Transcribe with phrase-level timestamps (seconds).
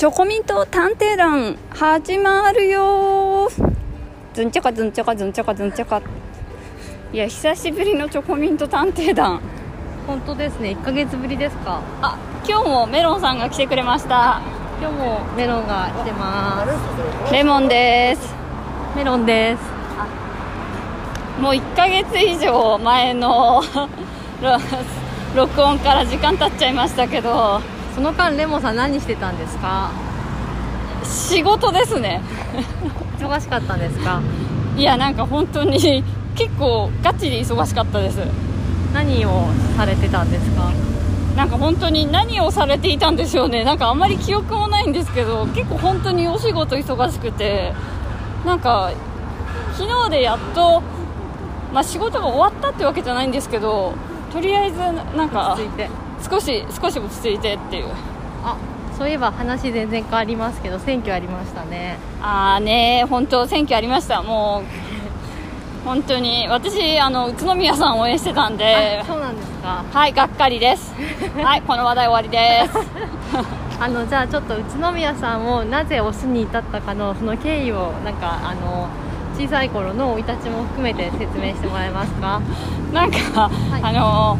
[0.00, 3.50] チョコミント探偵団始まるよ。
[4.32, 6.00] ずんちゃかずんちゃかずんちゃかずんちゃか
[7.12, 9.42] いや久しぶりのチョコミント探偵団。
[10.06, 10.70] 本当ですね。
[10.70, 11.82] 1ヶ月ぶりですか。
[12.00, 12.16] あ
[12.48, 14.40] 今日もメロンさんが来てくれました。
[14.80, 16.64] 今日もメロンが来てま
[17.30, 18.22] レモンです。
[18.26, 18.34] す
[18.96, 21.42] メロンです。
[21.42, 23.62] もう1ヶ月以上前の
[24.40, 24.56] ろ
[25.36, 27.60] 録音から時間経っちゃいましたけど
[27.94, 29.90] その間レモンさん何してたんですか？
[31.04, 32.20] 仕事ですね。
[33.18, 34.20] 忙しかったんですか？
[34.76, 36.04] いやなんか本当に
[36.34, 38.20] 結構ガチで忙しかったです。
[38.94, 40.72] 何をされてたんですか？
[41.36, 43.64] なんか本当に何をされていたんでしょうね。
[43.64, 47.72] なんかあんまり記憶もないんですけど結構本当にお仕事忙しくて
[48.44, 48.92] なんか
[49.74, 50.82] 昨日でやっと、
[51.72, 53.94] まあ、仕事が終わったってわけじゃないんですけど
[54.32, 55.88] とりあえずなんか続いて
[56.28, 57.86] 少し少し落ち着いてっていう。
[58.44, 58.56] あ
[58.96, 61.98] そういえば話全然変わりますけど選挙ありましたね。
[62.22, 64.22] ああね本当選挙ありました。
[64.22, 66.46] もう本当に。
[66.48, 69.00] 私あの宇都宮さん応援してたんで。
[69.02, 69.84] あそうなんですか。
[69.90, 70.94] はいがっかりです。
[71.42, 72.78] はいこの話題終わりです。
[73.82, 78.88] あのじゃあちょっと宇都宮さんをなぜ推すに至ったかのその経緯をなんかあの
[79.38, 82.42] 小さい頃の生い立ちも含めて説明してもらえますか？
[82.92, 83.20] なんか、い。
[83.82, 84.36] あの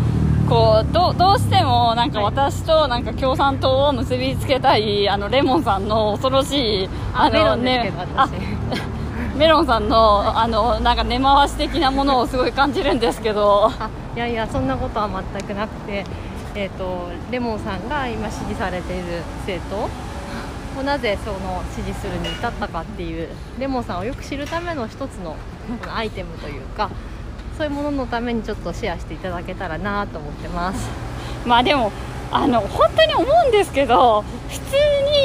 [0.50, 2.34] こうどどうしてもなんかはい。
[2.34, 13.70] 私となんか共産党を結びつけたいあのレモンさんの恐ろしいあメロンですけど、あ私メロンさんのあのなんか根回し的なものをすごい感じるんですけど。
[13.78, 16.04] あいやいやそんなことは全くなくて、
[16.56, 19.88] えー、とレモンさんが今支持されている政党。
[20.78, 25.34] をなぜその支持するに至ったかっていうレモンさんをよく知るための一つの
[25.92, 26.90] アイテムというか
[27.60, 30.88] そういうもののためにちょっとシェアしていただけたらなと思ってます。
[31.44, 31.92] まあでも
[32.32, 34.62] あの本当に思うんですけど普通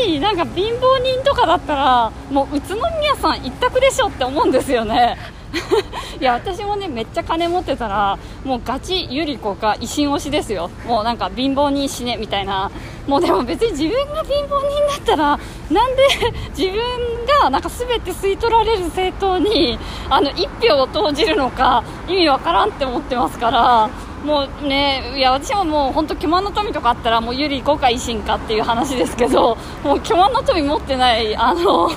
[0.09, 5.17] になんか貧乏人とかだったらもう宇都宮さん一択でしょって思うんですよね。
[6.19, 10.69] いや私もねめっちゃ金持ってたらもうガチゆり子か維新推しですよ。
[10.87, 12.71] もうなんか貧乏人死ねみたいな。
[13.07, 15.39] もうでも別に自分が貧乏人だったら
[15.69, 16.03] なんで
[16.57, 16.81] 自分
[17.41, 19.77] がなんか全て吸い取られる政党に
[20.09, 23.89] あの一票を投じるのか意味わからんって思ってますから。
[24.25, 31.91] もうね、いや私ももう本当、巨万の富とかあったら、もうゆり子か維新かっていう話ですけど、もう巨万の富持ってない、あの、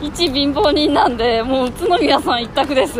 [0.00, 2.94] 一貧乏人なんで、もう宇都宮さん一択です。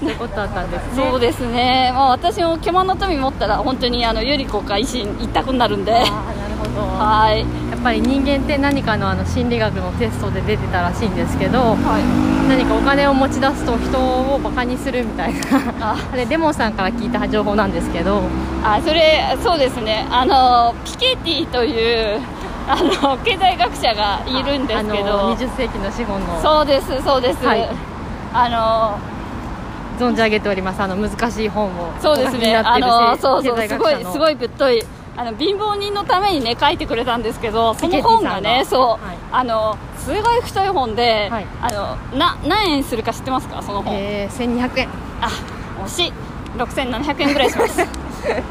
[0.00, 1.10] そういうことだったんですね。
[1.10, 6.80] そうですね、まあ、私も巨万の富持ったら、本当にあのゆり子か維新一択になるんで、あーなるほど。
[6.80, 15.40] はい、やっぱり人間って何かのあの心理学のテストで出てたらしいんですけどはい、何かお金を持ち出すと人をバカにするみたいな。
[15.80, 15.96] あ。
[16.12, 18.22] あれレモンさんから聞いた情報なんですけど。
[18.64, 22.20] あそれ、そうですね、あのピケティという
[22.66, 26.40] あの経済学者がいるんですけあどの、20世紀の資本の。
[26.40, 27.44] そうです、そうです。
[27.44, 27.68] はい。
[28.32, 28.98] あの
[29.98, 31.92] 存じ上げておりますあの難しい本を。
[32.00, 34.82] そうですね、あのそうそう、すごい、すごいぶっとい、
[35.16, 41.46] あの貧乏人のためにね、書いてくれたんですけど、その本がね、そう、はいあのすごい太い本で、はい。
[41.60, 43.94] あのな何円するか知ってますか、その本。
[43.94, 44.88] えー、1200円。
[45.20, 45.28] あ
[45.84, 46.12] 惜しい、
[46.56, 47.80] 6700円ぐらいします。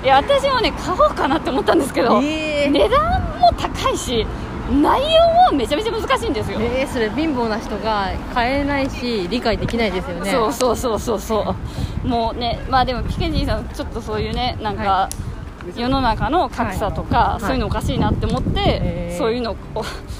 [0.03, 2.71] いや、私もね、買おうかなって思ったんですけど、えー。
[2.71, 4.25] 値段も高いし、
[4.71, 6.59] 内容もめちゃめちゃ難しいんですよ。
[6.61, 10.31] えー、それ貧乏な人が買えないし理解できないですよね。
[10.31, 11.55] そうそうそうそうそ
[12.05, 12.07] う。
[12.07, 15.09] もうねまあでもピケティさんちょっとそういうねなんか、は
[15.75, 17.41] 世の中の格差とか、はい。
[17.41, 19.55] そういうのおかしいなって思って、へーそういうのを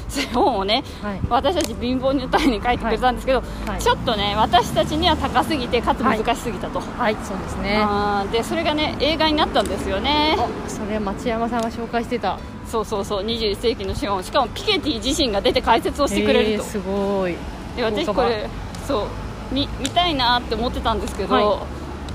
[0.08, 1.20] そういう本をねはい。
[1.30, 3.82] 私たち貧乏人のために書いてくれたんですけど、はい。
[3.82, 7.86] ちょっとね私たちには高すぎてかつ難しすぎたと、はいそうですね。
[8.32, 10.36] でそれがね映画になったんですよね。
[10.38, 12.40] あそれ町山さんが紹介してた。
[12.68, 17.36] そうそうそう21世紀の資本しかもピケティ自身が出て解説をしてくれると、えーすごい。
[17.76, 18.50] で私これ
[18.88, 21.46] そう見見たいなって思ってたんですけど、はい。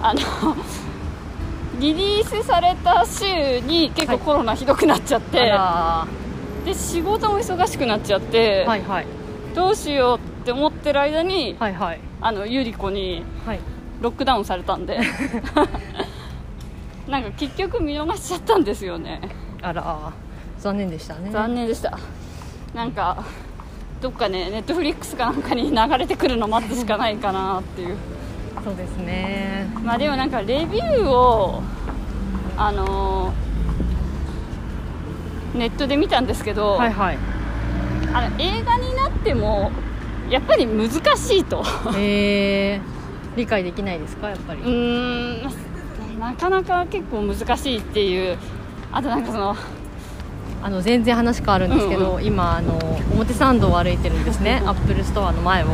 [0.01, 0.21] あの
[1.79, 6.09] リリースされた週に結構コロナひどくなっちゃって、あ
[6.65, 9.07] で仕事も忙しくなっちゃって、らはいはい。
[9.55, 12.01] どうしようって思ってる間に、はいはい。
[12.21, 13.61] あのゆり子にはい。
[14.01, 14.99] ロックダウンされたんで。
[17.09, 19.21] なんか結局見逃しちゃったんですよね。
[19.63, 20.13] あら
[20.59, 21.31] 残念でしたね。
[21.31, 21.97] 残念でした。
[22.75, 23.25] なんか
[24.01, 27.97] どっかねネットフリックスかなんかに流れてくるの待つしかないかなっていう
[28.69, 29.67] そうですね。
[29.83, 31.63] まあでもなんかレビューを
[32.59, 33.33] あの
[35.55, 37.19] ネットで見たんですけど、はいはい。
[38.13, 39.71] あの映画になっても
[40.29, 41.65] やっぱり難しいと。
[41.97, 44.61] えー、理解できないですかやっぱり。
[44.61, 48.37] うーんなかなか結構難しいっていう。
[48.93, 49.57] あとなんかその
[50.63, 52.25] あの全然話変わるんですけど、うん。
[52.25, 52.77] 今あの
[53.15, 54.63] 表参道を歩いてるんですね。
[54.69, 55.69] アップルストアの前を。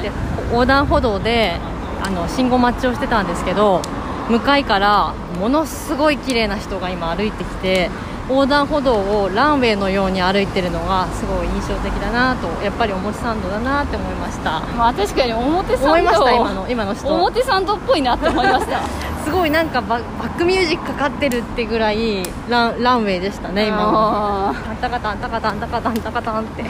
[0.00, 0.12] で
[0.52, 1.56] 横断歩道で
[2.02, 3.82] あの信号待ちをしてたんですけど
[4.28, 7.90] 向かいからものすごい綺麗な人が今歩いてきて
[8.28, 14.60] 横断歩道をランウェイのように歩いてるのがすごい印象的だなとやっぱり表参道だなって思いました。
[14.76, 15.86] まあ確かに表参道。
[15.86, 17.08] 思いました今の今の人。
[17.08, 18.80] 表参道っぽいなって思いました。
[19.24, 24.50] すごいなんかババックミュージックかかってるってぐらいランランウェイでしたね今の。
[24.50, 26.64] あタンタカタンタカタンタカタンタカタンって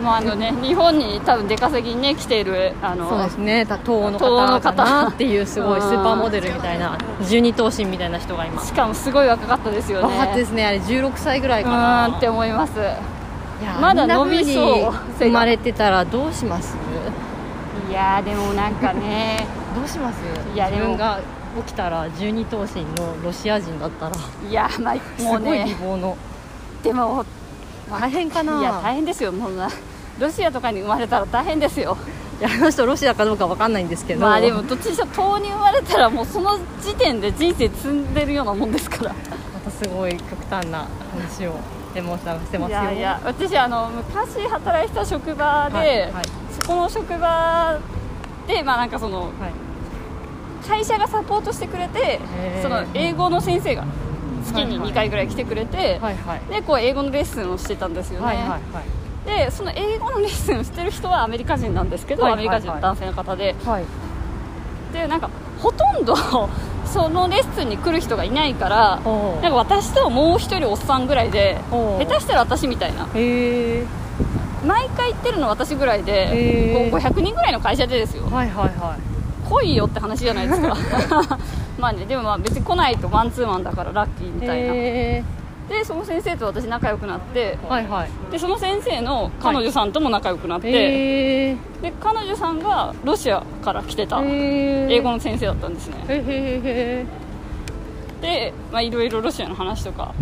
[0.00, 3.66] ーまああのね日本に多分出稼ぎにね来ているあのそうですね。
[3.66, 5.08] た東欧の方方かな。
[5.08, 5.90] っていうすごいスうん。
[6.00, 6.96] ーパーモデルみたいな
[7.28, 10.18] 十二頭身みたいな人がいますしかもすごい若かったですよね。
[10.18, 10.64] 若ですね。
[10.66, 12.72] あれ16歳ぐらいかうなって思います。
[12.78, 14.92] いやまだ伸びそう。
[15.18, 16.76] 生まれてたらどうします？
[17.90, 19.46] いやーでもなんかね。
[19.74, 20.16] どうします？
[20.54, 21.20] いや自分が
[21.66, 24.14] 起きたら十二頭身のロシア人だったら。
[24.14, 26.16] すいやまあもうごい美ね貌の。
[26.82, 27.24] でも
[27.90, 28.60] 大変かな。
[28.60, 29.68] いや大変ですよもうな。
[30.18, 31.96] ロシアとかに生まれたら大変ですよ。
[32.40, 34.20] いやあの人ロシアかどうかわかんないんですけど。
[34.20, 39.10] まあでもどっちにしろ東に生まれたらもうその時点で人生積んでるようなもんですから。
[39.12, 41.54] またすごい極端な話を
[41.94, 42.80] レモンさしてますよ。
[42.80, 46.12] いやいや私あの昔働いてた職場で、はいはい。
[46.60, 47.78] そこの職場
[48.46, 49.30] でまあなんかそのはい。
[50.66, 52.18] 会社がサポートしてくれて
[52.60, 53.84] その英語の先生が
[54.46, 54.90] 月にはいはい。
[54.90, 56.40] 2回ぐらい来てくれて、はいはい。
[56.52, 58.60] でこう英語のレッスンをしてたんですよね、はいはいはい。
[59.26, 62.56] でその英語のレッスンをしてる人はアメリカ人なんですけど、はいはいはい。
[62.56, 63.54] アメリカ人の男性の方で。
[63.64, 63.84] はい。
[64.92, 65.28] でなんか
[65.58, 66.14] ほとんど
[66.86, 69.00] そのレッスンに来る人がいないから
[69.42, 73.06] なんか私ともう一人おっさんぐらいで下手したら私みたいな。
[74.64, 78.24] 毎回行ってるの私ぐらいへでーこう500人ぐらいの会社でですよ。
[78.30, 79.15] はいはいはい
[79.48, 80.76] 来いよって話じゃないですか。
[81.78, 84.72] まあねでもまあ別に来ないとマンツーマンだからラッキーみたいな。
[84.74, 85.24] へ
[85.68, 88.10] でその先生と私仲良くなってーはいはい。
[88.30, 91.82] でその先生の彼女さんとも仲良くなって、へー。
[91.82, 95.96] で彼女さんがロシアから来てた英語の先生だったんですね。
[96.08, 97.06] へへへへ
[98.20, 100.14] でまあいろいろロシアの話とか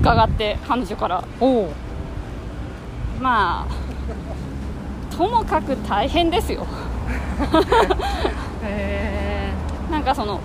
[0.00, 1.22] 伺って彼女から。
[1.38, 1.68] ほ
[3.20, 6.62] まあともかく大変ですよ。
[6.62, 6.66] う
[8.64, 9.52] へ
[9.90, 10.40] なんかその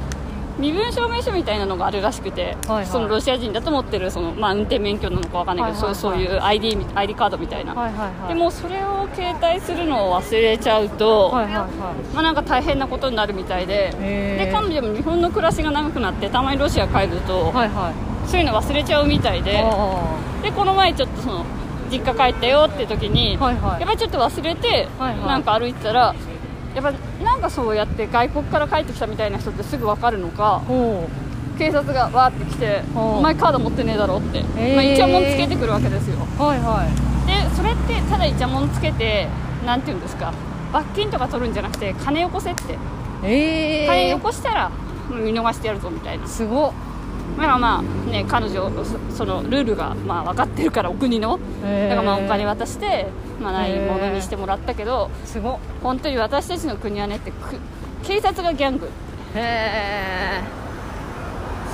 [0.60, 2.86] 身分証明書みたいなのがあるらしくて、はいはい。
[2.88, 8.28] そのロシア人だと持ってるその、まあ、運転免許なのかわかんないけど、はいはいそうそういう ID, み ID カードみたいな、ーはいはいはい。
[8.30, 11.68] でもそれを携帯するのを忘れちゃうと、はいはいは
[12.14, 18.28] まあ、なんか大変なことになるみたいでで彼女も日本の暮らしが長くなってたまにロシア帰ると、はいはい。
[18.28, 20.19] そういうの忘れちゃうみたいであ。
[20.42, 21.46] でこの前ちょっとその
[21.92, 23.81] 実家帰ったよって時に、はいはい。
[23.81, 25.28] やっぱりちょっと忘れて、はいはい。
[25.28, 26.16] なんか歩いてたら
[26.74, 26.92] やっぱ
[27.28, 30.62] なんかそうやって外国から帰ってきたみたいな人ってすぐ分かるのか
[31.60, 33.18] 警察がわーって来て「ほう。
[33.18, 36.18] お前カード持ってねえだろ」って、ーまあ、イチャモンつけてくるわけですよ。
[36.40, 37.28] うはいはい。
[37.28, 39.28] でそれってただイチャモンつけて
[39.66, 40.34] なんて言うんですか
[40.72, 42.78] 罰金とか取るんじゃなくて金よこせって。
[43.24, 44.72] ええ金よこしたら
[45.10, 46.26] 見逃してやるぞみたいな。
[46.26, 46.72] すごっ
[47.38, 51.39] だからまあね彼女そそのルールがまあ分かってるからお国の。
[51.62, 53.07] だだからまあお金渡して、
[53.39, 55.60] まあ、ないものにしてもらったけどすごっ。
[55.84, 57.38] 本当に私たちの国はねってく
[58.04, 58.88] 警察がギャング。
[58.88, 58.89] へ
[59.36, 60.42] え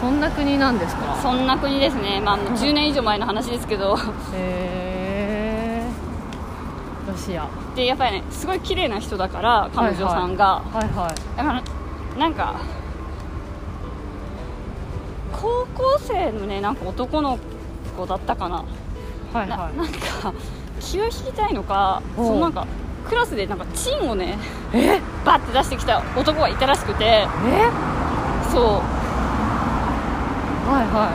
[0.01, 1.17] そんな国なんですか？
[1.21, 3.95] そんな国ですね、まあ、もう10年以上前の話ですけど。
[3.95, 3.99] へ
[4.35, 5.87] え
[7.07, 7.43] ロシア。
[7.43, 11.37] はでやっぱりねすごい綺麗な人だから彼女さんが、いはい。
[11.37, 11.63] だから
[12.19, 12.59] なんか
[15.43, 17.37] 高校生のねなんか男の
[17.97, 18.63] 子だったかな、
[19.33, 20.33] なはいはなんか
[20.79, 22.65] 気を引きたいのかそのなんか
[23.09, 24.37] クラスでなんかチンをね
[24.73, 25.01] いえ？
[25.25, 27.03] バッて出してきた男がいたらしくて。
[27.05, 27.27] え？
[28.51, 28.63] そう。
[30.63, 31.11] はいは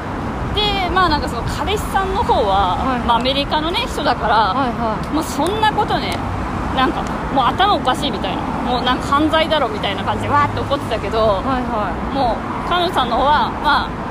[0.55, 3.09] でまあなんかその彼氏さんの方は、はいはい。
[3.09, 4.77] まあ、アメリカのね人だから、いはい。
[4.77, 6.19] はもうそんなことね
[6.77, 8.43] なんかもう頭おかしいみたいな。
[8.69, 11.65] もうなんか犯罪だろみたいな感じでわーって怒ってたけど、いはい。
[11.65, 14.08] はもう彼女さんの方はまあ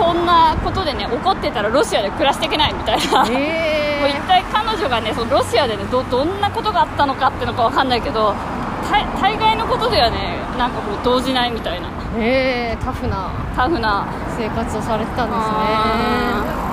[0.00, 8.34] そんなことでね怒ってたらロシアで暮らしていけないみたいな、いえ もう一体彼女がねそのロシアでねどどんなことがあったのかっていうのかわかんないけど
[8.90, 11.88] 大大概のことではねなんかもう動じないみたいな。
[12.16, 13.28] えー、タフな。
[13.54, 14.04] タフな。
[14.36, 16.70] 生活をされてたんですあね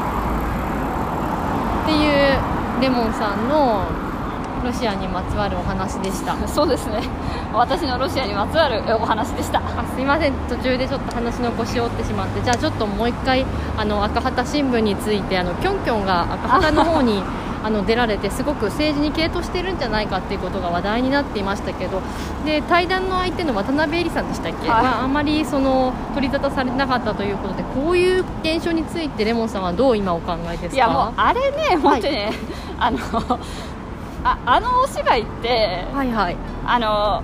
[1.83, 4.06] っていうレモンさんの
[4.63, 6.33] ロシアにまつわるお話でした。
[6.33, 7.01] ーそうですね。
[7.53, 9.59] 私のロシアにまつわるお話でした。
[9.59, 10.33] あすいません。
[10.49, 12.41] 途中でちょっと話の腰を折ってしまって。
[12.41, 13.45] じゃあちょっともう一回
[13.77, 17.21] あの赤旗新聞についてあのキョンキョンが赤旗の方に
[17.63, 17.69] あ。
[17.69, 22.01] の出られてすごく政治に傾倒してるんじゃないかっていうことが話題になっていましたけど。
[22.45, 24.83] で対談の相手の渡辺恵里さんでしたっけ、はい。
[24.83, 30.75] まあ、あまりその取り沙汰されなかったということでこういう現象についてレモンさんはどう今お考えですか？
[30.75, 32.31] いやもうあれね本当にね、
[32.77, 32.97] あの
[34.23, 36.37] ああのお芝居ってはいはい。
[36.65, 37.23] あの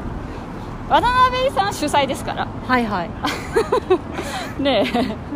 [0.89, 2.47] 渡辺さん主催ですから。
[2.67, 3.09] はいはい。
[4.61, 5.33] ねえ。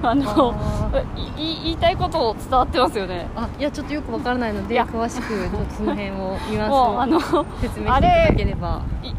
[0.00, 0.54] あの
[0.92, 3.26] あいい言いたいことを伝わってますよね。
[3.34, 8.82] あいやちょっとよくわからないので詳しくちょっとその辺をニュもうあのアンスを説明していただければ。
[9.02, 9.12] い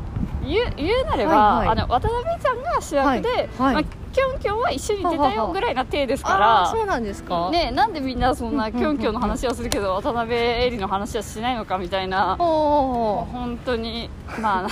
[0.45, 1.77] 言う言うなれば、はいはい。
[1.77, 3.73] あの渡辺さんが主役で、はいはい。
[3.75, 5.33] まあ、キョンキョンは一緒に出たははは。
[5.35, 7.49] よぐらいな体ですかあーらそうなんですか。
[7.51, 12.35] ね、なんでみんなそんなキョンキョンの話はするけど渡辺恵里の話はしないのかみたいな。
[12.37, 14.09] 本当に
[14.41, 14.69] まあ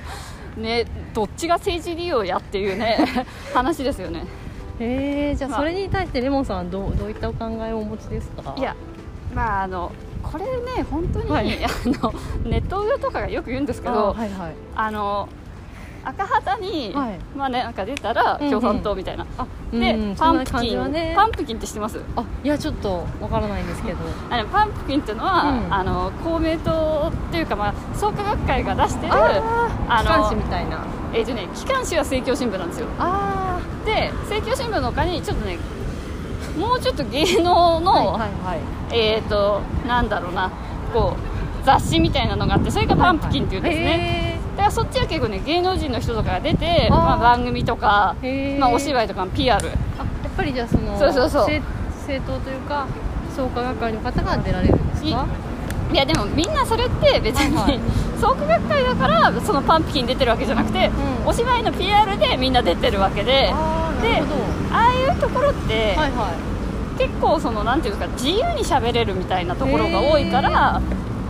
[0.60, 2.98] ねどっちが政治利用やっていうね
[3.54, 4.24] 話ですよね。
[4.78, 5.56] えー、じゃあ。
[5.56, 8.54] それに対してレモンさんはどうどういったお考えをお持ちですか？
[8.56, 8.74] いや
[9.34, 11.58] まああのこれね本当に、はい。
[11.64, 12.12] あの
[12.44, 14.52] ネット上とかがよく言うんですけあどーはいはい。
[14.76, 15.28] あの
[16.02, 17.18] 赤旗に、はい。
[17.36, 22.00] まあねなんか出たら共産党みたいな、あで、うんそんなパンプキン、ねパンプキンって知ってます？
[22.16, 23.98] あいやちょっとわからないんですけど。
[24.30, 25.74] あのパンプキンっていうのは、うん。
[25.74, 30.78] あの公明党っていうか、まあ、創価学会が出してるああの機関紙みたいな。
[31.12, 32.86] えーとね、機関紙は政教新聞なんですよ。
[32.98, 35.58] あで政教新聞の他にちょっとね
[36.58, 38.58] もうちょっと芸能あの、はいはいはい
[38.92, 40.50] えっ、となんだろうな
[40.92, 48.16] こう雑誌みたいなのがあってそれがパンプキンっていうんですね、ねだからそっちは結構ね芸能人の人とかが出てまあ、番組とか、
[48.58, 49.76] まあ、お芝居とかの PR あやっ
[50.36, 51.42] ぱりじゃあそのそうそうそう。
[51.42, 51.66] 政
[52.00, 52.86] 政党というか
[53.34, 55.26] 創価学会の方が出られるんですか？
[55.92, 57.80] いやでもみんなそれって別に、はいはい。
[58.20, 60.90] 創価学会だからそのパンプキン出てるわけじゃなくて、
[61.22, 61.28] うん。
[61.28, 63.50] お芝居の PR でみんな出てるわけで。
[63.52, 64.36] ああなるほ
[64.70, 64.76] ど。
[64.76, 66.32] ああいうところって、はいは
[67.00, 70.80] 結構そのなんていうんですか自由に喋れるみたいなところが多いから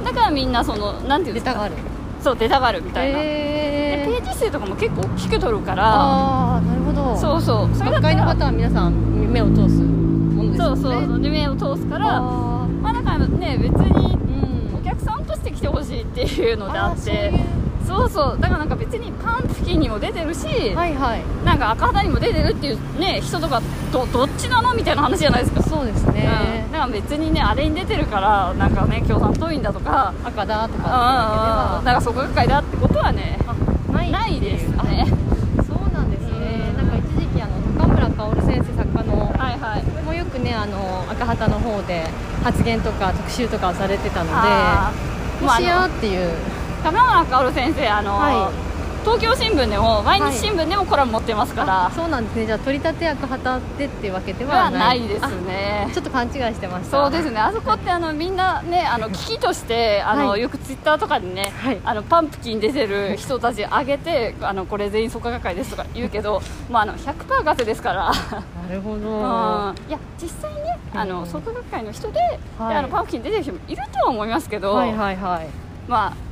[0.05, 1.75] だからみんなそのなんていうんですかい出たがる。
[2.21, 7.17] そう出たがるみたいな、でページ数とかも結構大きく取るからああなるほど。
[7.17, 7.75] そうそう。
[7.75, 8.93] それだ学会の方は皆さん
[9.33, 10.83] 目を通すものですよね。
[10.83, 12.21] そうそう目を通すからあ
[12.83, 18.39] まあだからね別にーうんお客さんとして来てほしいっていうのであってあーそうそう。
[18.41, 21.23] だからなんか別にパンプキンにも出てるし、はいはい。
[21.45, 23.61] なんか赤旗にも出てるっていうね人とか
[23.93, 30.87] どどっちなのみたいな話じゃないですか、そうですうん、ねだから別にねあれに出てるからなんかね共産党員だとか赤だとうんうんうん。
[30.87, 34.77] かだから創価学会だってことはねあないないですね。
[35.59, 36.73] あそうなんですね。
[36.77, 40.05] なんか一時期あの高村薫先生作家のはいはい。
[40.05, 42.07] もよくねあの赤旗の方で
[42.45, 46.35] 発言とか特集とかをされてたのでもしやのっていう
[46.83, 48.53] 高村薫先生あの、は
[49.05, 52.47] 東京新聞でも毎日新聞でもコラム持ってますから、あそうなんですね。
[52.47, 57.03] じゃあ取り立て赤旗でっていうわけでははなないいですあねちょっと勘違いしてました。
[57.03, 57.39] そうですね。
[57.41, 60.43] あそこってあのみんなねあの危機としてあの、はい。
[60.43, 61.81] よくツイッターとかにね、はい。
[61.83, 68.05] あのパンプキン出てる人たち上げてあのこれ全員創価学会ですとか言うけど、 まあ、あの100%ガセですから。
[68.11, 68.13] な
[68.71, 69.09] るほど。
[69.09, 69.75] うん。
[69.89, 72.21] いや実際ねあうんの創価学会の人で
[72.59, 75.47] あのパンプキン出てる人もいるとは思いますけど、はいはいはい。
[75.89, 76.30] まあ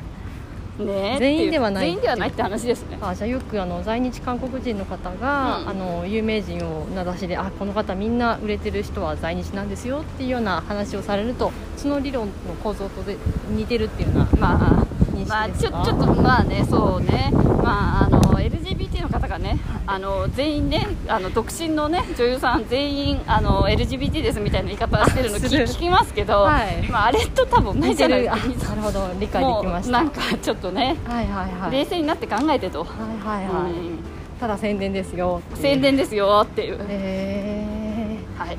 [0.79, 2.99] ね全員ではない全員ではないって話ですね。
[3.01, 5.69] あじゃあよくあの在日韓国人の方が、うん。
[5.69, 12.33] あの有名人を名指しであこの方みんな売れてる人は在日なんですよっていうような話をされるとその理論の
[12.63, 13.17] 構造とで
[13.51, 17.31] 似てるっていうようなまあ認まあ、ちょちょっとまあねそうね。
[17.63, 26.87] まああの LGBT の方がねあの全員ねあの独身のね女優さん全員あの LGBT ですみたいな言い方してるの聞聞きますけど、はい。
[26.89, 28.71] まああれと多分同じじゃないですか。
[28.71, 29.09] なるほど。
[29.19, 29.93] 理解できました。
[29.93, 31.71] なんかちょっとね、はいはいはい。
[31.71, 32.89] 冷静になって考えてと、はい
[33.27, 33.99] はいはい、うん。
[34.41, 35.43] ただ宣伝ですよ。
[35.55, 38.53] 宣伝ですよっていう、へはい。
[38.53, 38.57] え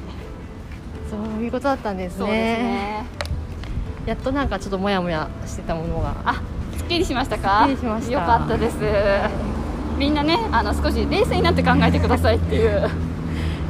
[1.09, 2.19] そういうことだったんですね。
[2.19, 3.05] そうですね。
[4.05, 6.15] やっとなんかちょっとモヤモヤしてたものが。
[6.25, 6.41] あ
[6.77, 7.67] すっきりしましたか？
[7.67, 8.13] すっきりしました。
[8.13, 8.77] よかったです、
[9.99, 12.85] みんなねあの少し冷静になって考えてくださいっていう。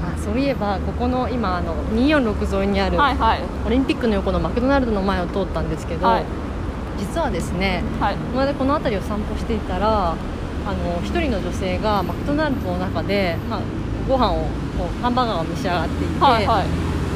[0.05, 3.39] あそういえばここの今あの246沿いにある、はいはい。
[3.65, 6.24] オリンピックの横のマクドナルドの前を通ったんですけど、はい。
[7.00, 8.15] 実はですねはい。
[8.15, 10.15] この間この辺りを散歩していたらあの
[11.03, 13.59] 一人の女性がマクドナルドの中で、まあ、
[14.07, 16.65] ご飯をこうハンバーガーを召し上がっていて、はいはい。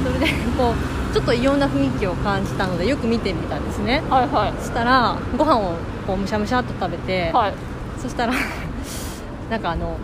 [0.03, 4.01] それでこうちょっと異様な雰囲気を感じたのでよく見てみたんですね。
[4.09, 4.53] はいはい。
[4.59, 5.73] そしたらご飯を
[6.07, 7.53] こうむしゃむしゃっと食べて、はい。
[8.01, 8.33] そしたら
[9.49, 9.97] なんかあの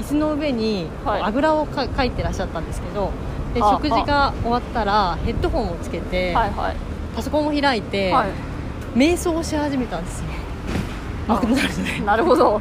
[0.00, 3.10] 椅子の上にあぐらをかかいてらっしゃったんですけど
[3.54, 6.76] であ食事が終わったらヘッドホンをつけて、はいはい。
[7.14, 8.30] パソコンを開いて、はい。
[8.94, 10.26] 瞑想をし始めたんですよ。
[11.28, 12.60] マクドナルドでなるほど。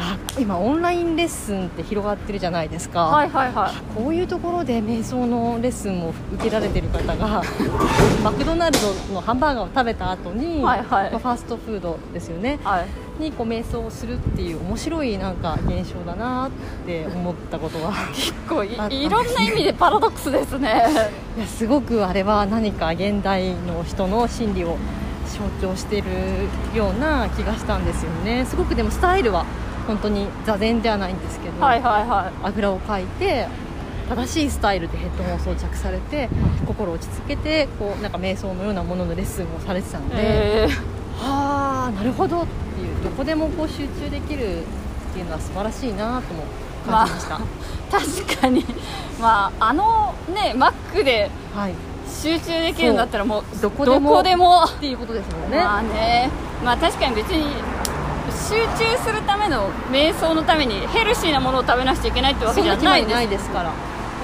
[0.00, 4.00] あ今オンラインレッスンって広がってるじゃないですか、はいはいはい。
[4.00, 7.42] こういうところで瞑想のレッスンを受けられてる方が
[8.22, 11.10] マクドナルドのハンバーガーを食べた後に、はいはい。
[11.10, 12.60] まあファーストフードですよね。
[12.62, 12.86] はい
[13.18, 16.50] にこう瞑想をするっていう面白いなんか現象だなっ
[16.86, 20.84] て思ったことが 結構いいろんな意味でパラドックスですね。
[21.36, 24.76] いやすごくあれは何か現代の人の心理を
[25.60, 26.08] 象徴している
[26.74, 28.44] ような気がしたんですよね。
[28.44, 29.44] すごくでもスタイルは
[29.86, 33.46] 本当に座禅ではないんですけど、はいはいはあぐらをかいて
[34.08, 36.28] 正しいスタイルでヘッドホンを装着されて
[36.66, 40.68] 心を落ち着けてこうなんか瞑想のようなもののレッスンをされてたのいで、え
[41.18, 42.67] はあなるほどって
[43.02, 44.64] どこでもこう集中できるっ
[45.12, 46.44] ていうのは素晴らしいなとも
[46.86, 48.64] 感じました、ー確かに。
[49.20, 51.74] まああのねマックではい。
[52.08, 54.64] 集中できるんだったらもうどこでもでも。
[54.64, 56.30] っていうことですもんね、まあね。
[56.64, 57.52] まあ確かに別に
[58.30, 63.14] 集中するための瞑想のためにヘルシーなものを食べなくちゃいけないってわけじゃないです。
[63.14, 63.72] ないですから。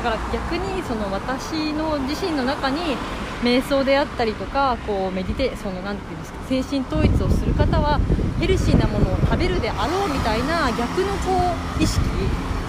[0.03, 2.97] だから逆にその私の自身の中に
[3.45, 8.01] 瞑想であったりとかこうメディテそのなんていうんですか精神統一をする方は
[8.41, 12.01] ヘルシーなものを食べるであろうみたいな逆のこう意識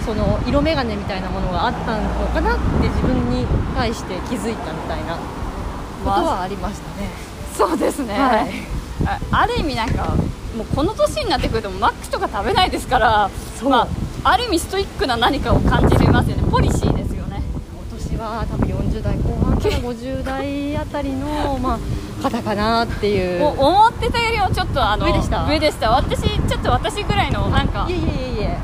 [0.04, 5.20] その色眼鏡みたいなものがあったのかなって自分に対して気づいたみたいなこ
[6.04, 7.10] とはありましたね、
[7.52, 8.50] そうですね、はい。
[9.04, 10.14] あある意味なんか
[10.56, 13.30] もうこの年になってくるとマックとか食べないですから
[13.64, 13.88] まあ、
[14.22, 16.50] ある意味ストイックな何かを感じますよね。
[16.50, 17.05] ポリシーです
[18.26, 23.44] よね今年は多分40代後半から50代あたりの、 まあ、方かなっていう。
[23.46, 25.44] 思ってたよりもちょっとあの上でした？
[25.46, 25.90] 上でした。
[25.90, 28.58] 私ちょっと私ぐらいのなんかいえいえいえいえ。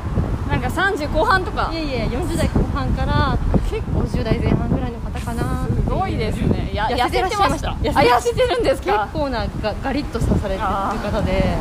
[0.49, 1.69] なんか30後半とか。
[1.73, 3.37] いえいえ40代後半から
[3.69, 4.01] 結構。
[4.01, 6.71] 50代前半ぐらいの方かなすごいですね。
[6.73, 7.43] や痩せてました。
[7.43, 7.99] 痩せてました。
[7.99, 11.57] あ痩せてるんです結か構ながガリッとさされてる方で。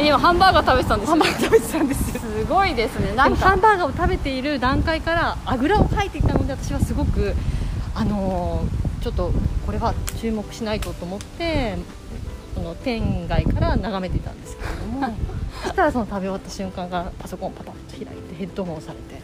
[0.00, 2.17] え今ハンバーガー食べてたんですよハンバーガー食べてたんですよ。
[2.17, 2.17] す
[2.48, 3.14] ごいですね。
[3.14, 3.48] なんか。
[3.50, 7.34] ハンバーガーを食べている段階からあぐらをかいていたので私はすごく
[7.94, 9.32] あのーちょっと
[9.64, 11.76] これは注目しないとと思って
[12.54, 15.16] その店外から眺めていたんですけれども
[15.62, 19.22] そしたらその食べ終わった瞬間からパソコンをパタッと開いてヘッドホンをされて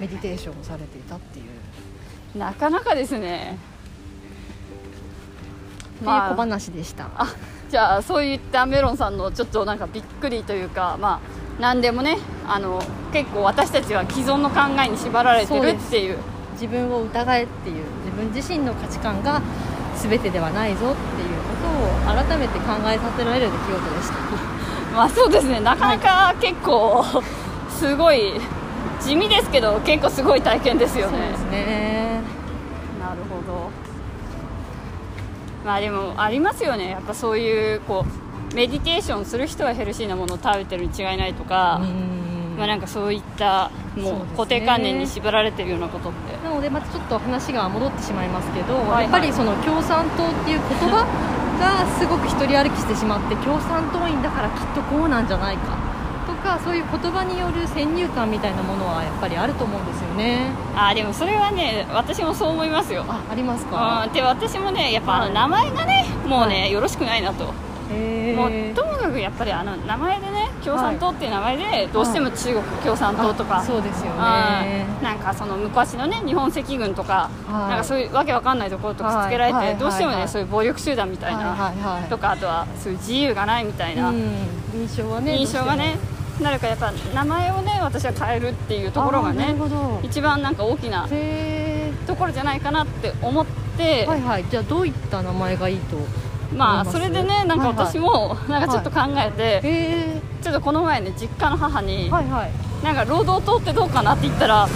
[0.00, 3.56] メディテーションをされていたっていう、なかなかですね。
[5.96, 7.34] っていう小話でした、あ
[7.70, 11.20] じゃあそういったメロンさんのちょっとなんかびっくりというかまあ
[11.58, 16.18] 何でもねあの結構私たちは既存の考えに縛られてるっていう。
[16.56, 19.40] 自分を疑えっていう自分自身の価値観が
[19.94, 24.16] 全てではないぞっていうことを改めて考えさせられる出来事でした。
[24.96, 25.60] まあそうですね。
[25.60, 27.04] なかなか結構
[27.68, 28.40] すごい
[29.00, 31.18] 地味ですけど結構すごい体験ですよね。
[31.18, 32.20] そうですね。
[32.98, 33.70] なるほど。
[35.64, 36.90] まあでもありますよね。
[36.90, 42.56] やっぱそういうこうメディテーションする人はヘルシーなものを食べてるに違いないとか、うん。
[42.56, 46.42] まあなんかそういったもう固定観念に縛られてるようなことって。
[46.42, 49.02] なのでまたちょっと話が戻ってしまいますけど、はいはい。
[49.02, 51.04] やっぱりその共産党っていう言葉
[51.60, 55.76] がすごく一人歩きしてしまって共産党員だからきっとこうなんじゃないか。
[56.26, 60.50] とかそういう言葉による先入観みたいなものはやっぱりあると思うんですよね。
[60.74, 63.04] あでもそれはね私もそう思いますよ。
[63.08, 64.04] あありますか？
[64.06, 64.12] うん。
[64.12, 67.44] で私もねやっぱ名前がねもうね、はよろしくないなと。
[67.44, 67.48] へ
[68.36, 77.68] もうえともかくやっぱりあの名前でね共産党っていう名前でどうしても中国共産党とか、そうですよあねーなんかその昔のね日本赤軍とか、はい。
[77.70, 84.22] なんかそういうわけわかんないところとくっつけられて、はいはいどうしてもね、はいはいそういう暴力集団みたいな、はいはいはいとかあとはそういう自由がないみたいな、うん、
[84.74, 85.98] 印象はね印象がね
[86.40, 89.54] なるからやっぱ名前をね私は変えるっていうところがね
[90.02, 94.44] 一番なんか大きなへところじゃないかなって思って、えはいはい。
[94.48, 95.96] じゃあどういった名前がいいと
[96.56, 102.50] まあそれでねなんか私もなんかちょっと考えて、ちょっとこの前ね実家の母に、はいはい。
[102.84, 104.68] なんか労働党ってどうかなって言ったら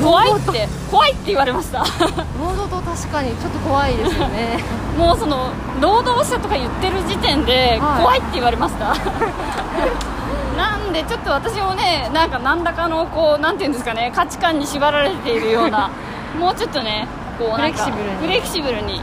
[0.00, 1.78] 怖いって怖いって言われました。
[2.38, 4.62] 労働党確かにちょっと怖いですよね。
[4.96, 5.48] もうその
[5.80, 8.02] 労働者とか言ってる時点ではい。
[8.02, 8.94] 怖いって言われました、
[10.56, 15.90] なんでちょっと私もねなんか何らかのこうなんていうんですかね価値観に縛られているような
[16.38, 18.16] もうちょっとねこうなんかフレキシブルに。
[18.18, 19.02] フレキシブルに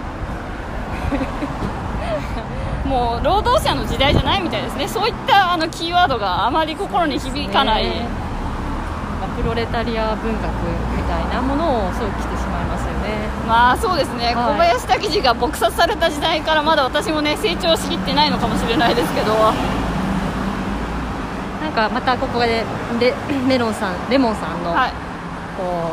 [2.88, 4.88] もう労働者の時代じゃないみたいですね。
[4.88, 8.08] そういったあのキーワードがあまり心に響かない、ね。
[9.20, 10.44] まあプロレタリア文学
[10.96, 13.28] みたいなものを想起してしまいますよね。
[13.48, 14.36] まあそうですね、はい。
[14.36, 19.34] 小林武史が撲殺された時代からまだ私もね成長しきってないのかもしれないですけど。
[21.62, 22.64] なんかまたここで
[23.00, 23.14] レ
[23.46, 24.92] メロンさんレモンさんの、はい。
[25.58, 25.92] こ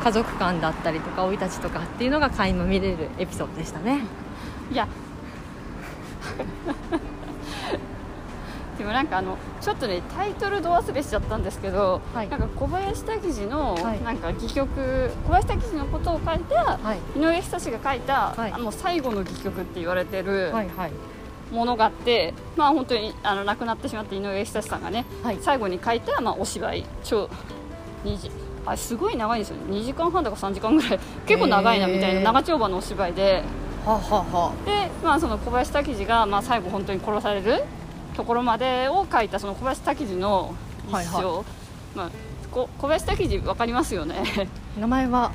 [0.00, 4.00] う家族観だったりとか生い立ちとかっていうのが垣間見れるエピソードでしたね。
[4.72, 4.88] いや
[8.78, 12.28] でもなんかあのちょっとねタイトルど忘れしちゃったんですけど、はい。
[12.28, 14.02] なんか小林滝次のはい。
[14.02, 17.18] なんか戯曲、小林滝次のことを書いたはい。
[17.18, 18.52] 井上久志が書いた、はい。
[18.52, 20.52] あの最後の戯曲って言われてる
[21.52, 25.38] ものがあって、まあ本当にあの亡くなってしまった井上久志さんがね、はい。
[25.40, 27.30] 最後に書いた、まあ、お芝居超
[28.04, 28.30] 2時
[28.66, 29.76] あすごい長いですよね。
[29.76, 31.00] 2時間半とか3時間ぐらい。
[31.26, 33.44] 結構長いなみたいな長丁場のお芝居で
[34.64, 37.64] で、まあ、その小林滝次が、まあ、最後本当に殺される
[38.16, 40.54] ところまでを書いたその小林滝次の
[40.88, 41.96] 一生、はい。
[41.96, 42.10] まあ、
[42.50, 44.22] こ小林滝次分かりますよね。
[44.76, 45.32] あ 名前は？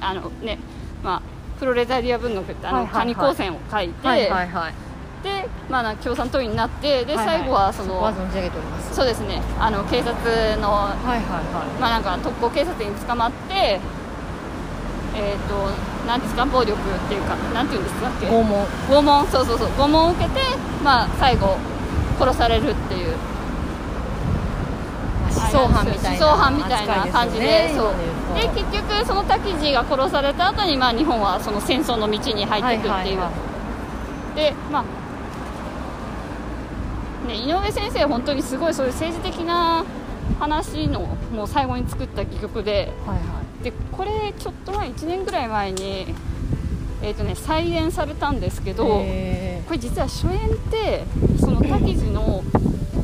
[0.00, 0.58] あのね、
[1.02, 1.22] まあ、
[1.58, 3.02] プロレタリア文学ってあの、はいはいはい。
[3.02, 4.74] カニ光線を書いて、はいはいはい。
[5.22, 7.38] で、まあ、な共産党員になってで、はいはい。
[7.38, 8.94] 最後はそのこは存じ上げております。
[8.94, 9.42] そうですね。
[9.58, 10.14] あの警察
[10.60, 13.80] のはいはいはまあ、なんか特攻警察に捕まって、
[15.16, 15.70] えー、と
[16.06, 16.44] なんですか？
[16.46, 16.76] 暴力っ
[17.08, 18.08] ていうかなんていうんですか？
[18.08, 18.66] っ拷問。
[18.88, 19.26] 拷問。
[19.28, 19.68] そうそうそう。
[19.68, 20.40] 拷問を受けて、
[20.82, 21.56] まあ、最後
[22.18, 23.14] 殺されるっていう。
[25.36, 27.94] 思想犯みたいな思想犯みたいな感じで扱そう。
[28.34, 33.18] で結局その滝次が殺された後にまあ日本はその戦争の道に入っていくっていう、
[34.34, 34.84] でまあ
[37.26, 39.84] ね、井上先生、本当にすごいそういう政治的な
[40.38, 41.00] 話の
[41.32, 46.06] もう最後に作った戯曲ではいはでこれちょっと前1年ぐらい前に、
[47.02, 51.04] えーとね、再演されたんですけいどへこれ実は初演って
[51.40, 52.44] その滝次の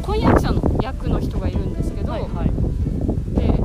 [0.02, 2.50] 婚約者の役の人がいるんですけど、ーはいはい。
[3.38, 3.56] で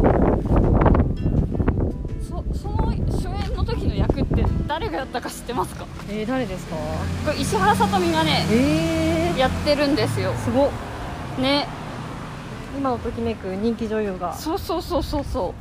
[2.23, 5.86] そその初演の時の役って誰がやったか知ってますか？
[6.10, 6.77] えー、誰ですか？
[7.25, 10.34] これ石原さとみがねえー、やってるんですよ。
[10.36, 10.69] すごっ。
[11.41, 11.67] ね。
[12.77, 14.34] 今をときめく人気女優が。
[14.34, 15.43] そうそうそうそうそう。
[15.43, 15.55] はい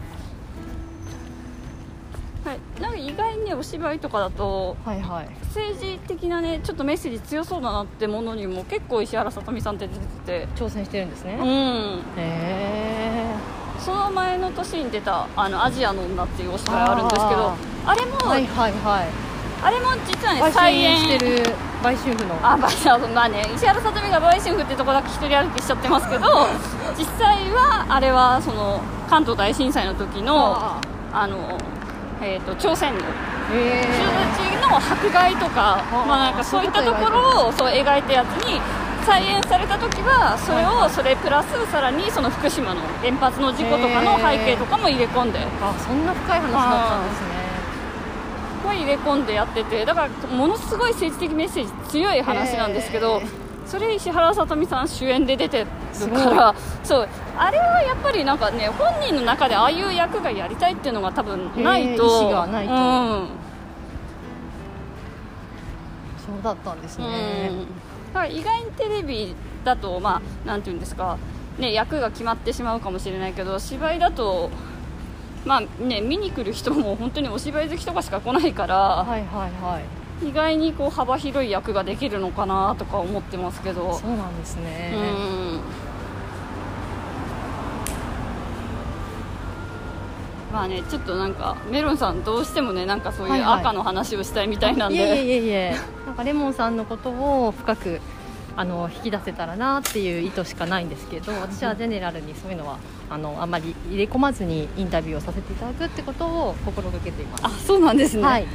[2.80, 5.28] なんか意外にねお芝居とかだとはいはい。
[5.46, 10.48] 政治的なねちょっとメッセージ強そうだなってものにも結構石原さとみさんって出てて。
[10.56, 11.46] 挑戦してるんですね、うん。
[11.46, 13.34] へえ
[13.78, 17.56] その前の年に出た「あのアジアの女」っていうお芝居あるんですけどあ
[17.86, 19.08] あれも、はいはいはい。
[19.62, 22.34] あれも実はね売再春演してる売春婦の。
[22.42, 26.26] あまあまあね石原さとみが売春婦ってとこだけ一人歩きしちゃってますけど
[26.98, 30.80] 実際はあれはその関東大震災の時のあ
[31.14, 31.56] あの、
[32.24, 33.00] えー、と朝鮮の。
[33.00, 33.04] へ
[33.52, 38.60] え人たちの迫害とか、あまあ、なんかそういったところをそう描いたやつに
[39.04, 45.38] 再演された時はそれをそれプラスさらにその福島の原発の事故とかの背景とかも入れ込んで。
[45.60, 47.44] あそんな深い話だったんですね。
[48.74, 53.22] 入れ込んでやっててだからものすごい政治的メッセージ強い話なんですけど
[53.66, 62.72] それ石原さとみさん主演で出てるすごいからそうあれはやっぱりなんかね本人の中でああいう役がやりたいっていうのが多分ないと意思がないと。
[62.72, 63.44] うん
[66.24, 67.58] そうだったんですね、うん。
[67.60, 67.64] だ
[68.14, 71.18] から意外にテレビだと、まあ、なんていうんですか、
[71.58, 74.48] ね、役が決まってしまうかもしれないけど芝居だと、
[75.44, 79.80] まあね、見に来る人も本当にお芝居好きとかしか来ないから、はいはいは
[80.22, 80.26] い。
[80.26, 83.92] 意外にこう幅広い役ができるのかなとか思ってますけど。
[83.92, 85.60] そうなんですね、うん
[90.54, 98.00] まあね、ちょっとなんかメロンさんどうしてもねなんかそうはいいうはい赤の話をしたいみたいなんで、いえいえいえいえなんかレモンさんのことを深く
[98.54, 102.78] あの引き出せたらなっていう意図しかないんですけど私はゼネラルにそういうのは
[103.10, 107.46] あのあんまり入れ込まずにインタビューをさせていただくってことを心がけています。
[107.46, 108.46] あそうなんですね、はい。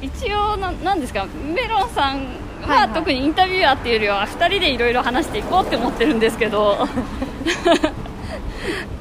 [0.00, 2.88] 一応ななんですかメロンさんはいははい。
[2.94, 6.78] 特にインタビュアーっていうよりは2人でいろいろ話していこうって思ってるんですけど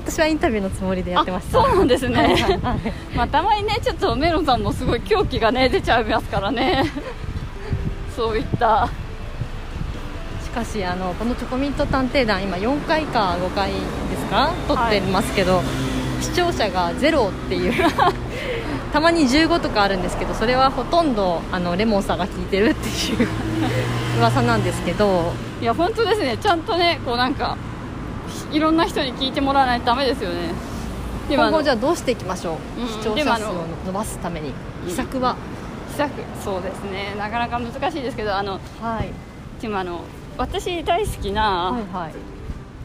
[0.06, 1.60] 私はインタビューのつもりでやってました。
[1.60, 2.16] あそうなんですね。
[2.16, 2.34] はい。
[2.34, 6.84] はいはいまあたまにねちょっとメロンさんもすごい狂気がね出ちゃいますからね。
[8.16, 8.90] そういった。
[10.44, 13.78] しかしあのこのチョコミント探偵団今4回か5回で
[14.18, 14.52] すか？
[14.68, 15.62] 撮ってますけど、
[16.20, 17.74] 視聴者がゼロっていう。
[18.94, 23.28] たまに15とかあるんですけどそれはほとんどあのレモンさんが聞いてるっていう
[24.18, 25.34] 噂なんですけど。
[25.62, 26.38] いや本当ですね。
[26.38, 27.58] ちゃんとねこうなんか
[28.52, 30.52] いろんな人に聞いてもらわないとダメですよね。
[31.30, 32.88] 今後じゃあどうしていきましょう、うん。
[32.88, 34.54] 視聴者数を伸ばすために。
[34.84, 34.90] うん。
[34.90, 35.36] 秘策は、
[35.92, 36.12] 秘策
[36.44, 37.16] そうですね。
[37.18, 39.12] なかなか難しいですけどあのはい。
[39.62, 40.02] でもあの
[40.38, 41.44] 私大好きはいな
[41.92, 42.14] はい。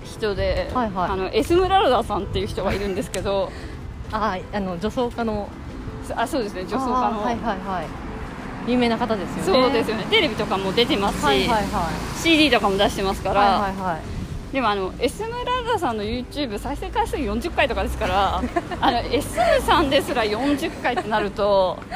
[0.05, 1.11] 人で、はいはい。
[1.11, 3.51] あのエスムラルダさんっていう人がいるんですけど。
[4.11, 5.49] ああの女装家の。
[6.17, 6.63] あそうですね。
[6.63, 8.71] 女装家の、はいはいはい。
[8.71, 9.63] 有名な方ですよね。
[9.63, 10.05] そうですよね。
[10.11, 11.65] テレビとかも出てますし、はいはいはい。
[12.19, 14.22] CD とかも出してますから、はいはいはい
[14.53, 18.43] でもあのエスムラルダさんの YouTube 再生回数40回とかですから
[18.81, 21.79] あのエスムさんですら40回ってなると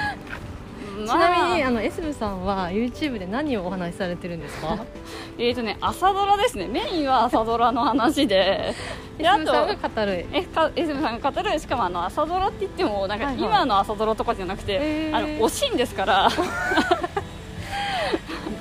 [1.06, 1.16] まあ。
[1.18, 4.78] ちなみにあのエスムさんは YouTube で何をお話しされてるんですか？
[5.38, 6.66] えーとね朝ドラですね。
[6.66, 8.74] メインは朝ドラの話で。
[9.18, 10.26] エであとさんが語る。
[10.32, 11.58] えかエスムさんが語る。
[11.60, 15.16] しかもあの朝ドラって言ってもなんか今の朝ドラとかじゃなくて、へー。
[15.16, 16.30] あのおしんですから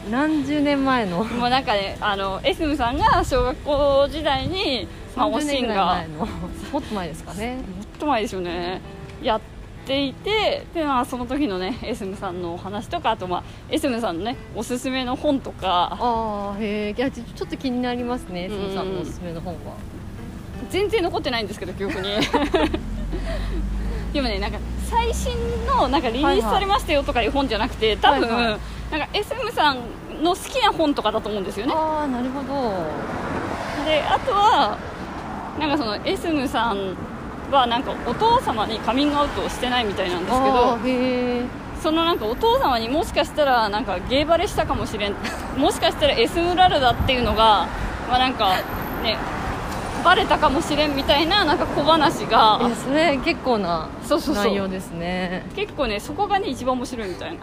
[0.09, 1.23] 何十年前の？
[1.23, 6.25] もうなんかねあのエスムさんが小学校時代に、まあ、お30年ぐらいしんが。
[6.71, 7.55] もっと前ですかね。
[7.55, 8.81] もっと前ですよね。
[9.23, 9.41] やっ
[9.85, 15.97] ていてで、まあ、その時のねエスムさんのお話とかあと、まあ、エスムさんのねおすすめの本とか。
[15.99, 19.75] ああへえちょっと気になりますねエスムさんのおすすめの本は。
[20.69, 22.09] 全然残ってないんですけど記憶に。
[24.13, 25.33] でもねなんか最新
[25.65, 28.45] のなんかリリースされましたよとかいう本じゃなくて多分、はい。
[28.51, 28.59] はい
[28.97, 31.73] なんか SM さんの好きな本とかだと思うんですよね。
[31.75, 32.71] ああなるほど。
[33.83, 34.77] であとは
[35.59, 36.95] なんかその SM さん
[37.51, 45.15] はなんかお父様にカミングアウトをしてないみたいなんですけあどそのなんかお父様にもしかしたらなんかゲーバレしたかもしれん
[45.57, 47.67] もしかしたら S ムラルだっていうのが
[48.09, 48.55] まあなんか
[49.03, 49.17] ね
[50.03, 52.59] バレたかもしれんみたいななんか小話が。
[52.61, 54.45] いやそれ結構なそうそうそう。
[54.45, 57.37] 内容ですね結構ねそこがね一番面白いみたいな、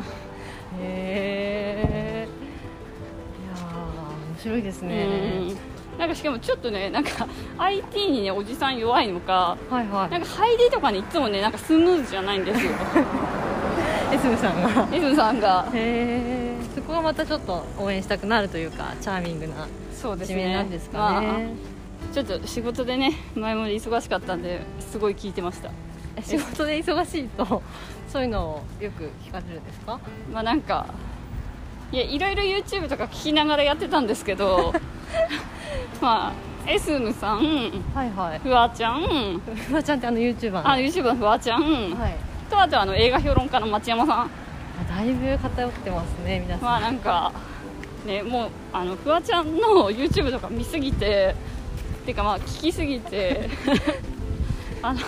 [0.80, 5.04] へえいやー面白いですね。
[5.04, 5.98] うん。
[5.98, 12.70] なんかしかもちょっとねなんか IT にねおじさん弱いのかはいはなんか入りとかねいつもねなんかスムーズじゃないんですよ。
[12.70, 12.74] い
[14.14, 14.88] エスムさんが。
[14.92, 15.66] S さんが。
[15.72, 20.34] へえそこがまたちょっと応援したくなるというかチャーミングなそうですね。
[20.34, 21.38] 一面なんですかね、まあ
[22.12, 25.68] ちょっと仕事でね前も忙しかったんですごい聞いてました。
[25.68, 25.72] え
[26.22, 27.62] 仕事で忙しいと
[28.08, 29.98] そういうのをよく聞かれるんですか？
[30.32, 30.86] まあなんか
[31.90, 34.72] いやいろいろ YouTube とか聞きながらやってたんですけど
[36.00, 37.38] まあエスムさん
[37.94, 38.38] はいはい。
[38.38, 40.70] フワちゃんふわちゃんってあの YouTuber の。
[40.70, 42.14] あ YouTube のフワちゃん、はい。
[42.48, 44.20] とあとあの映画評論家の町山さん。
[44.22, 44.28] あ
[44.88, 47.32] だいぶ偏ってますね皆さん、まあなんか
[48.06, 51.34] ねもうあのフワちゃんの YouTube とか見すぎて
[52.02, 53.48] っていうかまあ聞きすぎて
[54.82, 55.00] あの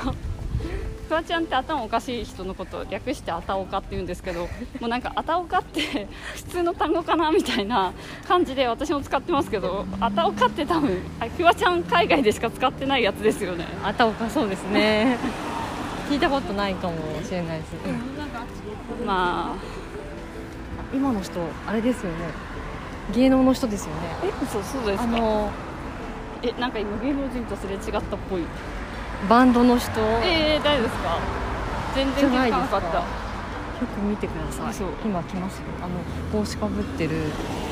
[1.14, 4.48] フワちゃんって頭おかしい人のことを略してあたおかって言うんですけど
[4.80, 7.92] もうなんかあたおかって普通の単語かなみたいな
[8.26, 13.64] 感じで私も使ってますけどあたおかって多分あフワちゃん海外でしか使ってないやつですよね。
[13.84, 15.16] あたおかそうですね。
[16.10, 17.72] 聞いたことないかもしれないです、
[19.06, 19.56] まあ。
[20.92, 22.16] 今の人あれですよね。
[23.14, 24.00] 芸能の人ですよね。
[24.24, 25.04] えそうそうですか？
[25.04, 25.50] あの
[26.42, 28.42] えなんか今芸能人とすれ違ったっぽい
[29.28, 29.90] バンドの人、
[30.22, 31.18] えー、大丈夫ですか？
[31.94, 32.98] 全然気づかなかった。
[32.98, 33.04] よ
[33.86, 34.74] く見てください。
[35.04, 35.64] 今来ますよ。
[35.82, 35.94] あの
[36.32, 37.10] 帽子かぶってる。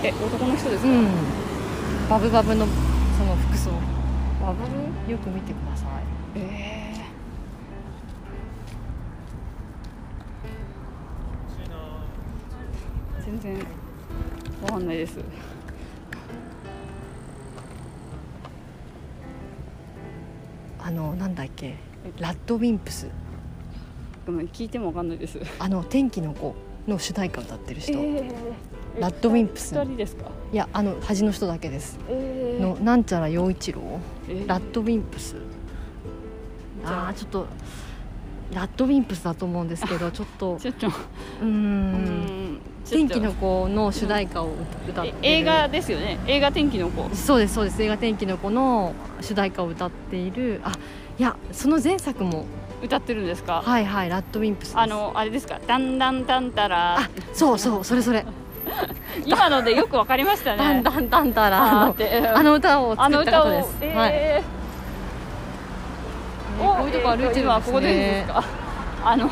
[0.02, 1.08] え男の人ですか、うん。
[2.08, 2.66] バブバブの
[3.18, 3.70] その服装。
[4.42, 4.64] バブ
[5.06, 5.88] ルよく見てください。
[6.36, 13.58] えー、全然
[14.62, 15.18] わかんないです
[20.92, 21.76] のなんだっけ？
[22.18, 23.08] ラッドウィンプス。
[24.26, 25.38] ごめん聞いてもわかんないです。
[25.58, 26.54] あの天気の子
[26.86, 28.32] の主題歌歌ってる人、ー
[28.98, 30.26] ラッドウィンプス二人ですか？
[30.52, 31.98] いやあの端の人だけです。
[32.08, 32.62] えー。
[32.62, 33.80] のなんちゃら陽一郎。
[34.28, 34.48] えー。
[34.48, 35.36] ラッドウィンプス。
[36.84, 37.08] あ。
[37.10, 37.46] あちょっと
[38.52, 40.88] ラッドウィンプスだと思うんですけどちょっと ちょっと。
[41.40, 42.06] うんん。
[42.06, 42.41] ちょっと
[42.88, 44.50] 天気の子の主題歌を
[44.88, 46.18] 歌って映画ですよね？
[46.26, 47.08] 映画天気の子。
[47.14, 47.82] そうですそうです。
[47.82, 50.60] 映画天気の子の主題歌を歌っている。
[50.64, 50.72] あ
[51.18, 52.44] いやその前作も。
[52.82, 53.62] 歌ってるんですか？
[53.64, 55.60] はいはいラッドウィンプスあのあれですか？
[55.66, 58.26] だんだんだんたらあそうそうそれそれ。
[59.24, 60.58] 今のでよくわかりましたね。
[60.58, 61.94] だんだんだんだらあの
[62.34, 64.10] あの歌をあの歌を作った方です、はい。
[64.12, 64.62] えー
[66.58, 67.42] こういうとこ歩いてるんですね。
[67.42, 68.44] 今ここでですか？
[69.04, 69.28] あの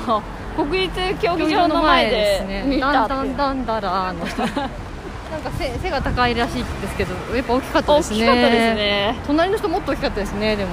[0.65, 4.43] 国立競技場の前で見たってだんだんだらあの人。
[5.31, 8.17] なんか背背が高いらしいですけどやっぱ大きかった大ですね。
[8.19, 9.17] きかったですね。
[9.27, 10.71] 隣の人もっと大きかったですねでも。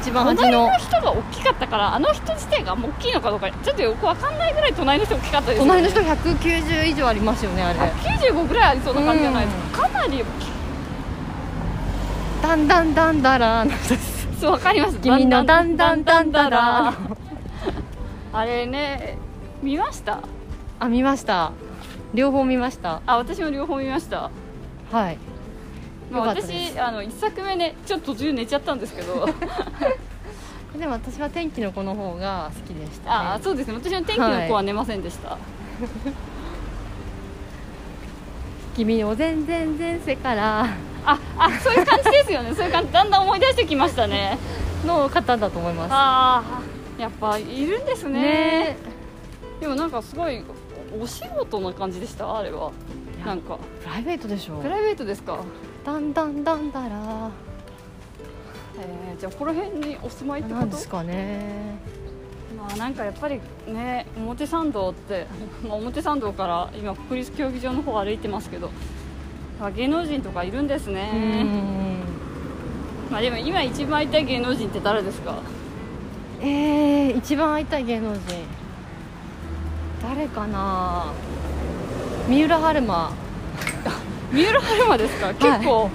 [0.00, 5.82] 一番端隣のの人が大きかったからあの人自体が大きいのかどうかちょっとよくわかんないぐらい隣の人大きかったですよね。
[5.82, 7.78] 隣の人190以上ありますよねあれ。
[7.78, 9.78] 95ぐらいありそうな感じじゃないです。
[9.78, 10.24] か、かなり大きい。
[12.42, 14.28] だんだんだんだらの人です。
[14.40, 14.96] そうわかります。
[14.98, 16.94] 君のだんだんだんだら
[18.32, 19.18] あれね
[19.62, 20.20] 見ました？
[20.78, 21.52] あ見ました。
[22.14, 23.02] 両方見ました。
[23.06, 24.30] あ私も両方見ました。
[24.90, 25.18] はい。
[26.10, 29.26] まあ、私あの1作目ねちょっと途中寝ちゃったんですけど。
[30.78, 33.74] でも私は天気の子の方が好きでした、ね、あそうですね。
[33.74, 35.36] 私の天気の子は寝ませんでした、
[38.76, 40.66] 君を全然前世から。
[41.04, 42.54] ああそういう感じですよね。
[42.54, 42.92] そういう感じ。
[42.92, 44.38] だんだん思い出してきましたね。
[44.86, 45.92] の方だと思います。
[45.92, 48.20] ああやっぱいるんですね。
[48.20, 48.76] ね。
[49.60, 50.42] でもなんかすごい
[51.00, 52.36] お仕事な感じでした？
[52.38, 52.72] あれは。
[53.24, 53.58] なんか。
[53.82, 54.58] プライベートでしょ。
[54.58, 55.38] プライベートですか？
[55.84, 57.30] だんだんだんだら
[58.78, 60.60] えー、じゃあこの辺にお住まいってこと？
[60.60, 61.78] なんですかね。
[62.58, 65.26] まあなんかやっぱりね表参道って、
[65.66, 68.70] まあ、表参道から今国立競技場の方歩いてますけど
[69.60, 72.00] あ芸能人とかいるんですうね、ん。
[73.10, 75.38] まあでも今一番会いたい芸能人って誰ですか？
[76.42, 78.20] えー、一番会いたい芸能人。
[80.02, 81.12] 誰かな？
[82.28, 83.12] 三浦春馬。
[84.32, 85.34] 三浦春馬ですか？
[85.34, 85.90] 結構、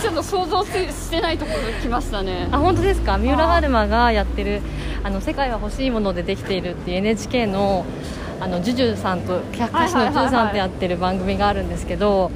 [0.00, 2.48] ちょっと想像ししてないところに来ましたね。
[2.50, 3.18] あ本当ですか？
[3.18, 4.62] 三浦春馬がやってる
[5.04, 7.84] 「あの世界は欲しいものでできている」っていう NHK の
[8.40, 12.32] あのジュジュさんと歌手のジュジュさんとやってる番組があるんですけど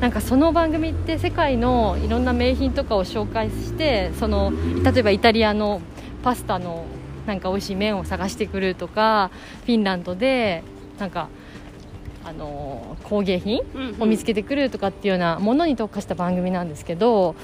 [0.00, 4.52] なんかその番組って世界のいろんな名品とかを紹介してその
[4.84, 5.82] 例えばイタリアの
[6.22, 6.84] パスタの
[7.26, 9.30] なんか美味しい麺を探してくるとか
[9.64, 10.62] フィンランドで
[10.98, 11.28] なんか
[12.24, 13.60] あの工芸品
[13.98, 17.34] を見つけてくるとかっていうようなものに特化した番組なんですけど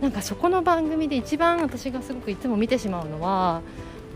[0.00, 3.62] なんかそこの番組で一番私がすごくいつも見てしまうのは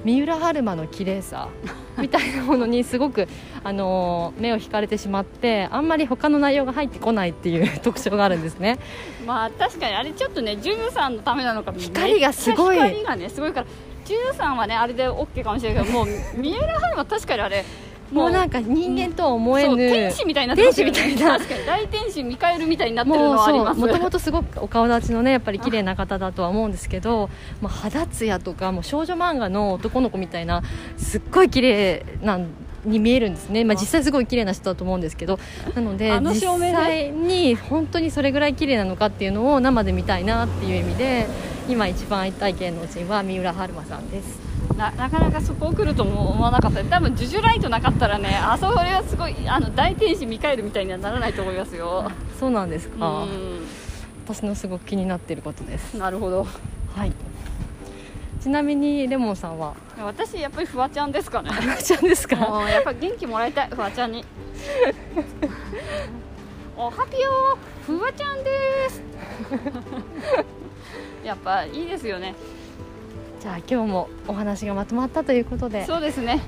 [0.04, 1.48] 三浦春馬の綺麗さ
[1.98, 3.28] みたいなものにすごく、
[3.62, 8.78] あの目を引かれてしまってあんまり他の内容が入ってこないっていう 特徴があるんですね。
[9.26, 12.76] まあ確かにあれちょっとねジュジュさんのためなのか光がすごい。
[12.76, 13.66] 光がねすごいから
[14.12, 17.64] ジュジュさんはねあれで OK かもしれないけどもう三浦春馬確かにあれ
[18.12, 20.92] もうなんか人間とは思えそうぬ天使みたいになってますよね。
[20.92, 23.80] 天使みたいな確かに大天使ミカエルみたいになってるのはあります。
[23.80, 27.30] もともとすごくお顔立ちのねやっぱり綺麗な方だとは思うんですけど、
[27.62, 30.62] まあ、肌ツヤとかもう少女漫画の男の子みたいな
[30.98, 32.48] すっごい綺麗なん
[32.84, 35.38] に見えるんですね、まあ、実際すごい綺麗な人だと思うんですけど
[35.74, 41.26] なのであの実際に本当にそれぐらい綺麗なのかっていうのを生で見たいなっていう意味で
[41.68, 44.40] 今一番会いたい芸能人は三浦春馬さんです。
[44.76, 46.82] ななかなかそこを来るとも思わなかった。
[46.84, 52.10] 多分ジュジュライトなかったらねあそこはすごいあの大天使ミカエルみたいにはならないと思いますよ。
[52.38, 53.28] そうなんですか、う
[54.26, 55.96] 私のすごく気になっていることです。
[55.96, 56.46] んなるほど。
[56.94, 57.12] はい。
[58.40, 59.74] ちなみにレモンさんは？
[60.02, 61.50] 私やっぱりフワちゃんですかね。
[61.52, 62.36] あちゃんですか？
[62.68, 64.24] やっぱ元気もらいたいフワちゃんに。
[66.76, 68.50] おはぴよフワちゃんで
[68.88, 69.02] す
[71.24, 72.34] やっぱいいですよね。
[73.40, 75.84] じゃあ今日もお話がまとまったということで。
[75.84, 76.40] そうですね。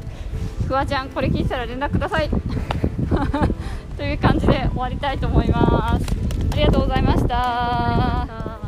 [0.67, 2.29] フワちゃんこれ聞いたら連絡ください。
[3.97, 6.07] という感じで終わりたいと思います。
[6.53, 8.64] ありがとうございました